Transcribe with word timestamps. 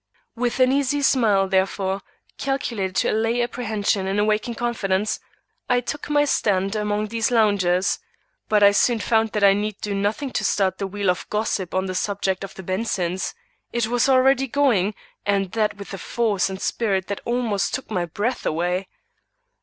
With 0.35 0.59
an 0.59 0.71
easy 0.71 1.03
smile, 1.03 1.47
therefore, 1.47 2.01
calculated 2.39 2.95
to 2.95 3.11
allay 3.11 3.39
apprehension 3.43 4.07
and 4.07 4.19
awaken 4.19 4.55
confidence, 4.55 5.19
I 5.69 5.79
took 5.79 6.09
my 6.09 6.25
stand 6.25 6.75
among 6.75 7.09
these 7.09 7.29
loungers. 7.29 7.99
But 8.49 8.63
I 8.63 8.71
soon 8.71 8.97
found 8.97 9.33
that 9.33 9.43
I 9.43 9.53
need 9.53 9.77
do 9.79 9.93
nothing 9.93 10.31
to 10.31 10.43
start 10.43 10.79
the 10.79 10.87
wheel 10.87 11.11
of 11.11 11.29
gossip 11.29 11.75
on 11.75 11.85
the 11.85 11.93
subject 11.93 12.43
of 12.43 12.55
the 12.55 12.63
Bensons. 12.63 13.35
It 13.71 13.85
was 13.85 14.09
already 14.09 14.47
going, 14.47 14.95
and 15.23 15.51
that 15.51 15.77
with 15.77 15.93
a 15.93 15.99
force 15.99 16.49
and 16.49 16.59
spirit 16.59 17.05
that 17.05 17.21
almost 17.23 17.75
took 17.75 17.91
my 17.91 18.05
breath 18.05 18.43
away. 18.43 18.87